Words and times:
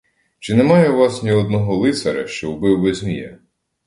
Чи 0.39 0.55
немає 0.55 0.89
у 0.89 0.97
вас 0.97 1.23
ні 1.23 1.31
одного 1.31 1.77
лицаря, 1.77 2.27
що 2.27 2.51
вбив 2.51 2.81
би 2.81 2.93
змія? 2.93 3.39